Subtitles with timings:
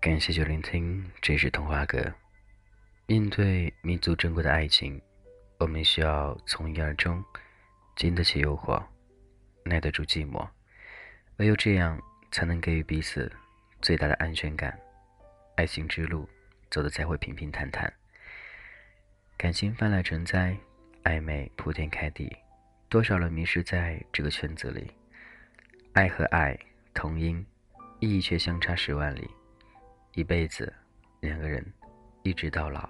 [0.00, 2.10] 感谢就聆听，这是童话阁。
[3.06, 4.98] 面对弥足珍贵的爱情，
[5.58, 7.22] 我们需要从一而终，
[7.96, 8.82] 经得起诱惑，
[9.62, 10.48] 耐得住寂寞，
[11.36, 12.00] 唯有这样，
[12.32, 13.30] 才能给予彼此
[13.82, 14.74] 最大的安全感。
[15.56, 16.26] 爱情之路
[16.70, 17.92] 走得才会平平坦坦。
[19.36, 20.56] 感情泛滥成灾，
[21.04, 22.34] 暧昧铺天盖地，
[22.88, 24.90] 多少人迷失在这个圈子里。
[25.92, 26.58] 爱和爱
[26.94, 27.44] 同音，
[27.98, 29.28] 意义却相差十万里。
[30.12, 30.72] 一辈子，
[31.20, 31.64] 两个人
[32.22, 32.88] 一直到老，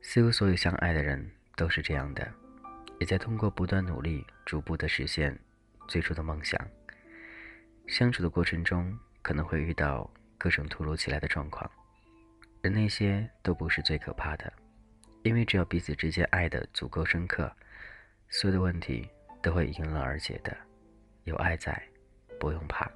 [0.00, 2.32] 似乎所有相爱的人都是这样的，
[2.98, 5.38] 也在通过不断努力，逐步的实现
[5.86, 6.60] 最初的梦想。
[7.86, 11.70] 相处的过程中，可能会遇到各种突如其来的状况，
[12.62, 14.52] 而那些都不是最可怕的，
[15.22, 17.50] 因为只要彼此之间爱的足够深刻，
[18.28, 19.08] 所有的问题
[19.40, 20.56] 都会迎刃而解的。
[21.24, 21.80] 有爱在。
[22.40, 22.90] 不用怕，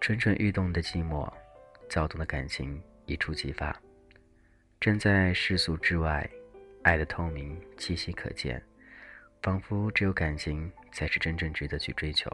[0.00, 1.28] 蠢蠢欲动的寂寞，
[1.88, 3.74] 躁动的感情一触即发。
[4.80, 6.28] 站在世俗之外，
[6.82, 8.62] 爱的透明气息可见，
[9.42, 12.30] 仿佛只有感情才是真正值得去追求，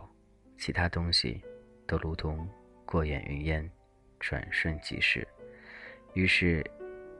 [0.58, 1.41] 其他东西
[1.86, 2.48] 都如同
[2.84, 3.70] 过眼云烟，
[4.20, 5.27] 转瞬即逝。
[6.12, 6.64] 于是，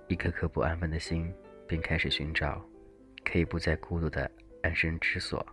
[0.09, 1.33] 一颗颗不安分的心
[1.67, 2.65] 便开始寻找
[3.25, 4.31] 可以不再孤独的
[4.63, 5.45] 安身之所。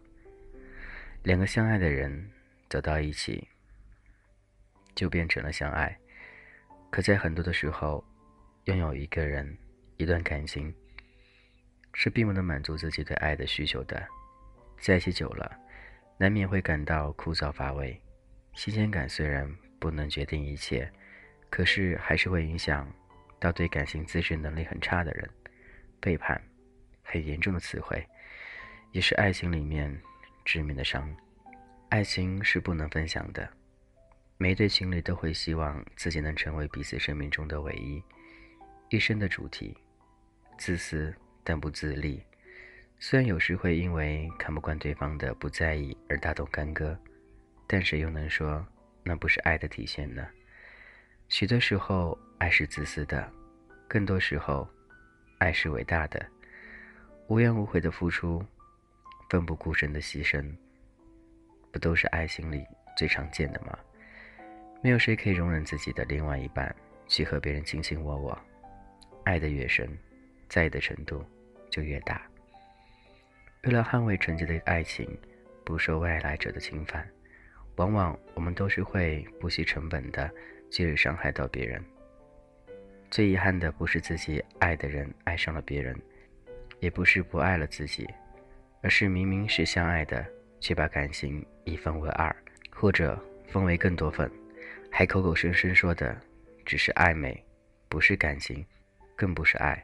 [1.24, 2.30] 两个相爱的人。
[2.72, 3.50] 走到一起，
[4.96, 6.00] 就变成了相爱。
[6.92, 8.04] 可在很多的时候，
[8.66, 9.58] 拥有一个人、
[9.96, 10.72] 一段感情，
[11.94, 14.06] 是并不能满足自己对爱的需求的。
[14.78, 15.58] 在一起久了，
[16.18, 18.00] 难免会感到枯燥乏味。
[18.54, 20.92] 新鲜感虽然不能决定一切，
[21.50, 22.92] 可是还是会影响
[23.40, 25.30] 到对感情自身能力很差的人。
[26.02, 26.42] 背叛，
[27.04, 28.06] 很严重的词汇，
[28.92, 29.98] 也是爱情里面
[30.44, 31.10] 致命的伤。
[31.88, 33.50] 爱情是不能分享的，
[34.42, 38.04] 每对情侣都会希望自己能成为彼此生命中的唯一，
[38.90, 39.78] 一生的主题。
[40.58, 41.14] 自私
[41.44, 42.24] 但不自利，
[42.98, 46.98] 虽然有时会因为看不惯对方的不在意而大动干戈，
[47.68, 48.66] 但谁又能说
[49.04, 50.28] 那不是爱的体现呢？
[51.30, 53.24] 许多时候，爱是自私的；
[53.88, 54.68] 更多时候，
[55.38, 56.20] 爱是伟大的，
[57.28, 58.44] 无怨无悔的付出，
[59.30, 60.44] 奋不顾身的牺牲。
[61.72, 62.66] 不都是爱情里
[62.98, 63.78] 最常见的吗？
[64.84, 66.76] 没有谁可以容忍自己的另外一半
[67.08, 68.38] 去和别人卿卿我我。
[69.24, 69.88] 爱的越深，
[70.50, 71.24] 在意的程度
[71.70, 72.22] 就越大。
[73.64, 75.08] 为了捍卫纯洁的爱情，
[75.64, 77.08] 不受外来者的侵犯，
[77.76, 80.30] 往往我们都是会不惜成本的
[80.72, 81.84] 去伤害到别人。
[83.12, 85.96] 最遗憾的不是自己爱的人爱上了别人，
[86.80, 88.10] 也不是不爱了自己，
[88.82, 90.26] 而是明明是相爱的。
[90.64, 92.32] 却把感情一分为二，
[92.70, 94.32] 或者分为更多份，
[94.92, 96.16] 还口口声声说的
[96.66, 97.44] 只是暧昧，
[97.90, 98.64] 不是感情，
[99.16, 99.84] 更不是爱，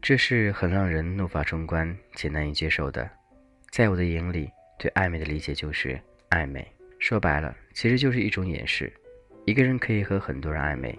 [0.00, 3.08] 这是很让人怒发冲冠且难以接受的。
[3.70, 6.00] 在我的眼里，对暧昧的理解就是
[6.30, 6.66] 暧昧，
[6.98, 8.92] 说白了，其实就是一种掩饰。
[9.44, 10.98] 一个人可以和很多人暧昧，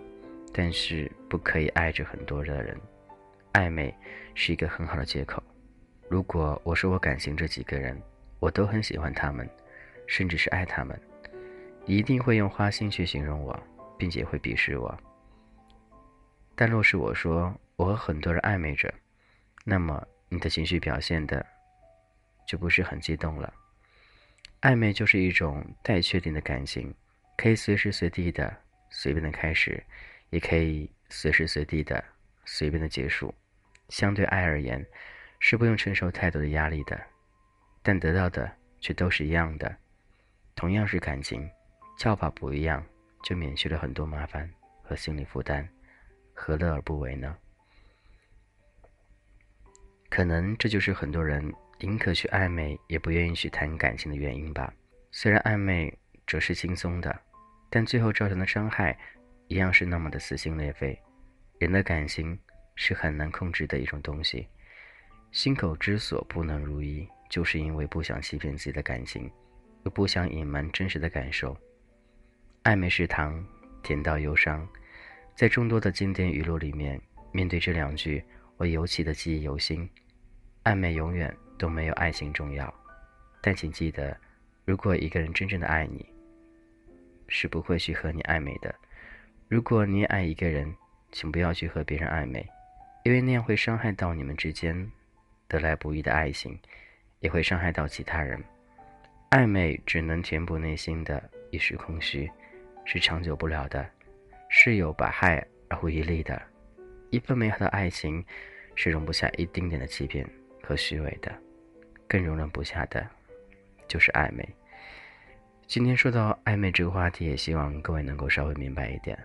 [0.53, 2.79] 但是不可以爱着很多的人。
[3.53, 3.93] 暧昧
[4.35, 5.43] 是一个很好的借口。
[6.07, 7.99] 如果我说我感情这几个人。
[8.39, 9.49] 我都很喜欢他们，
[10.05, 10.95] 甚至是爱他们。
[11.87, 13.57] 一定会用花心去形容我，
[13.97, 14.95] 并且会鄙视我。
[16.53, 18.93] 但若是我说我和很多人暧昧着，
[19.63, 21.45] 那么你的情绪表现的
[22.45, 23.53] 就不是很激动了。
[24.61, 26.93] 暧昧就是一种待确定的感情，
[27.37, 28.53] 可以随时随地的
[28.89, 29.81] 随便的开始，
[30.29, 32.03] 也可以随时随地的
[32.43, 33.33] 随便的结束。
[33.87, 34.85] 相对爱而言，
[35.39, 36.99] 是不用承受太多的压力的。
[37.81, 39.73] 但得到的却都是一样的，
[40.53, 41.49] 同样是感情，
[41.97, 42.85] 叫法不一样，
[43.23, 44.47] 就免去了很多麻烦
[44.83, 45.67] 和心理负担，
[46.31, 47.35] 何乐而不为呢？
[50.07, 54.71] 可能这就是很多人宁可去暧昧，也不愿意去谈感情的原因吧。
[55.11, 55.91] 虽然暧昧
[56.27, 57.19] 则是轻松的，
[57.69, 58.97] 但最后造成的伤害，
[59.47, 60.97] 一样是那么的撕心裂肺。
[61.57, 62.39] 人的感情
[62.75, 64.47] 是很难控制的一种东西，
[65.31, 67.09] 心口之所不能如意。
[67.29, 69.29] 就是因为不想欺骗自己的感情，
[69.83, 71.57] 又不想隐瞒真实的感受。
[72.67, 73.41] 暧昧是糖，
[73.81, 74.67] 甜到忧伤。
[75.37, 76.99] 在众多的经典语录里面，
[77.31, 78.21] 面对这两句，
[78.57, 79.89] 我尤其的记忆犹新。
[80.65, 82.73] 暧昧永远都没有爱情重要，
[83.39, 84.17] 但请记得，
[84.65, 86.05] 如果一个人真正的爱你，
[87.29, 88.75] 是不会去和你暧昧的。
[89.47, 90.75] 如果你也爱一个人，
[91.13, 92.45] 请不要去和别人暧昧，
[93.05, 94.91] 因为那样会伤害到你们之间
[95.47, 96.59] 得来不易的爱情。
[97.21, 98.43] 也会伤害到其他人。
[99.31, 102.29] 暧昧只能填补内心的一时空虚，
[102.89, 103.87] 是长久不了的。
[104.49, 106.41] 是有百害而无一利的。
[107.09, 108.23] 一份美好的爱情
[108.75, 110.25] 是容不下一丁点的欺骗
[110.63, 111.29] 和虚伪的，
[112.07, 113.05] 更容忍不下的，
[113.89, 114.47] 就是暧昧。
[115.67, 119.19] 今天说到暧昧这个话题，也希望各位能够稍微明白一点。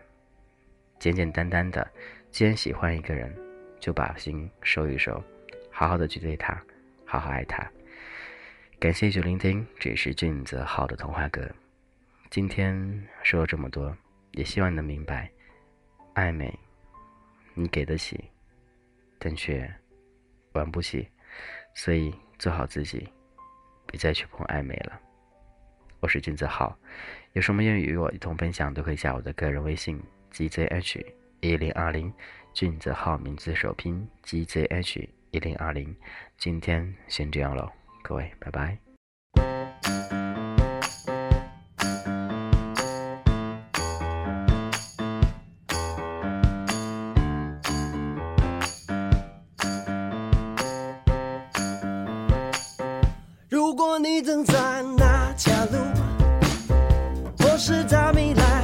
[0.98, 1.88] 简简单单的，
[2.32, 3.32] 既然喜欢一个人，
[3.78, 5.22] 就把心收一收，
[5.70, 6.60] 好好的去对他，
[7.04, 7.64] 好好爱他。
[8.80, 11.48] 感谢一聆听，这里是俊泽浩的童话歌。
[12.32, 13.94] 今天说了这么多，
[14.30, 15.30] 也希望你能明白，
[16.14, 16.50] 暧昧，
[17.52, 18.24] 你给得起，
[19.18, 19.70] 但却
[20.52, 21.06] 玩不起，
[21.74, 23.06] 所以做好自己，
[23.86, 24.98] 别再去碰暧昧了。
[26.00, 26.74] 我是俊泽浩，
[27.34, 30.02] 有什么愿意与我一同分享，都可以加我的个人微信
[30.32, 31.04] gzh
[31.40, 32.10] 一零二零，
[32.54, 35.94] 俊泽浩名字首拼 gzh 一零二零。
[36.38, 37.70] 今天先这样喽。
[38.02, 38.91] 各位，拜拜。
[53.52, 54.54] 如果你正在
[54.96, 55.76] 那条路，
[57.40, 58.61] 我是在未来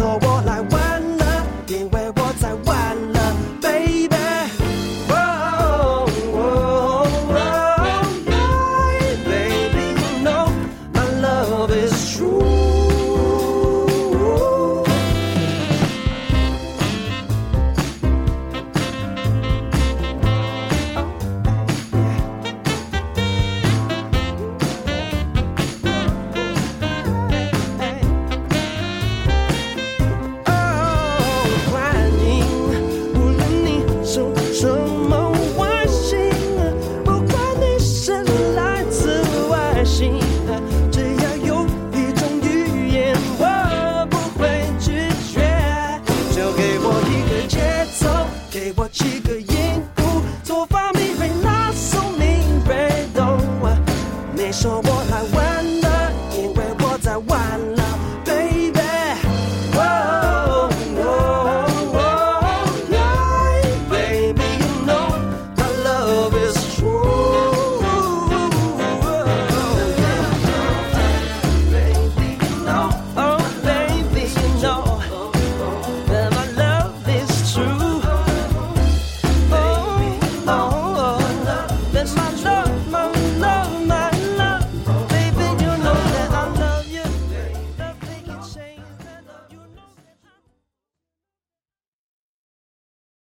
[0.00, 0.27] 你